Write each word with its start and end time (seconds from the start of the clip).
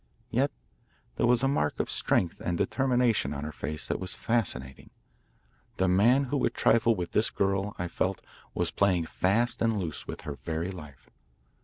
Yet 0.31 0.49
there 1.17 1.27
was 1.27 1.43
a 1.43 1.47
mark 1.47 1.79
of 1.79 1.91
strength 1.91 2.41
and 2.43 2.57
determination 2.57 3.35
on 3.35 3.43
her 3.43 3.51
face 3.51 3.85
that 3.87 3.99
was 3.99 4.15
fascinating. 4.15 4.89
The 5.77 5.87
man 5.87 6.23
who 6.23 6.37
would 6.37 6.55
trifle 6.55 6.95
with 6.95 7.11
this 7.11 7.29
girl, 7.29 7.75
I 7.77 7.87
felt, 7.87 8.19
was 8.55 8.71
playing 8.71 9.05
fast 9.05 9.61
and 9.61 9.77
loose 9.77 10.07
with 10.07 10.21
her 10.21 10.33
very 10.33 10.71
life. 10.71 11.11